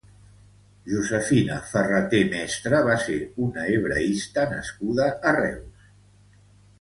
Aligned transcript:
Josefina 0.91 1.57
Ferrater 1.73 2.21
Mestre 2.31 2.79
va 2.87 2.95
ser 3.03 3.17
una 3.49 3.65
hebraista 3.73 4.47
nascuda 4.55 5.07
a 5.33 5.35
Reus. 5.37 5.93